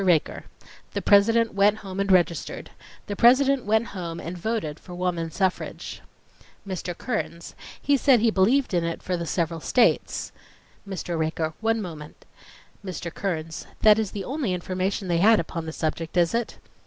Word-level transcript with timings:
RAKER: 0.03 0.45
The 0.93 1.01
President 1.03 1.53
went 1.53 1.77
home 1.77 1.99
and 1.99 2.11
registered. 2.11 2.71
The 3.05 3.15
President 3.15 3.65
went 3.65 3.89
home 3.89 4.19
and 4.19 4.35
voted 4.35 4.79
for 4.79 4.95
woman 4.95 5.29
suffrage. 5.29 6.01
MR. 6.67 6.97
KEARNS: 6.97 7.53
He 7.79 7.97
said 7.97 8.19
he 8.19 8.31
believed 8.31 8.73
in 8.73 8.83
it 8.83 9.03
for 9.03 9.15
the 9.15 9.27
several 9.27 9.59
states.... 9.59 10.31
MR. 10.89 11.19
RAKER: 11.19 11.53
One 11.61 11.83
moment—— 11.83 12.25
MR. 12.83 13.13
KEARNS: 13.13 13.67
That 13.83 13.99
is 13.99 14.09
the 14.09 14.23
only 14.25 14.55
information 14.55 15.07
they 15.07 15.19
had 15.19 15.39
upon 15.39 15.67
the 15.67 15.71
subject, 15.71 16.17
is 16.17 16.33
it? 16.33 16.57